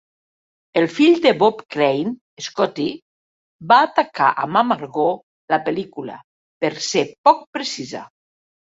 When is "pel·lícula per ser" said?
5.71-7.09